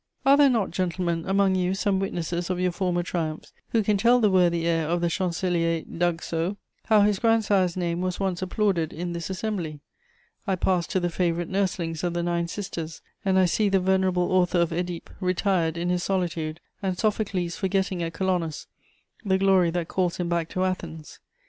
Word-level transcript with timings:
Are 0.25 0.35
there 0.35 0.49
not, 0.49 0.71
gentlemen, 0.71 1.25
among 1.27 1.53
you 1.53 1.75
some 1.75 1.99
witnesses 1.99 2.49
of 2.49 2.59
your 2.59 2.71
former 2.71 3.03
triumphs 3.03 3.53
who 3.69 3.83
can 3.83 3.97
tell 3.97 4.19
the 4.19 4.31
worthy 4.31 4.65
heir 4.65 4.87
of 4.89 4.99
the 4.99 5.09
Chancelier 5.11 5.83
d'Aguesseau 5.83 6.57
how 6.85 7.01
his 7.01 7.19
grandsire's 7.19 7.77
name 7.77 8.01
was 8.01 8.19
once 8.19 8.41
applauded 8.41 8.93
in 8.93 9.13
this 9.13 9.29
assembly? 9.29 9.79
I 10.47 10.55
pass 10.55 10.87
to 10.87 10.99
the 10.99 11.11
favourite 11.11 11.49
nurselings 11.49 12.03
of 12.03 12.15
the 12.15 12.23
nine 12.23 12.47
Sisters, 12.47 13.03
and 13.23 13.37
I 13.37 13.45
see 13.45 13.69
the 13.69 13.79
venerable 13.79 14.31
author 14.31 14.57
of 14.61 14.71
Œdipe 14.71 15.09
retired 15.19 15.77
in 15.77 15.89
his 15.89 16.01
solitude 16.01 16.61
and 16.81 16.97
Sophocles 16.97 17.55
forgetting 17.55 18.01
at 18.01 18.13
Colonos 18.13 18.65
the 19.23 19.37
glory 19.37 19.69
that 19.69 19.87
calls 19.87 20.17
him 20.17 20.27
back 20.27 20.49
to 20.49 20.63
Athens. 20.65 21.19